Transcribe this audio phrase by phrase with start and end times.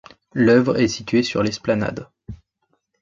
[0.33, 2.09] L'œuvre est située sur l'esplanade.